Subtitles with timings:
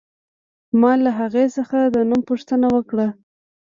[0.79, 3.07] ما له هغې څخه د نوم پوښتنه وکړه